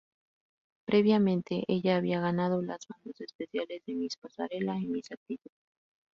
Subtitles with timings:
[0.87, 5.51] Previamente, ella había ganado las bandas especiales de "Miss Pasarela" y "Miss Actitud".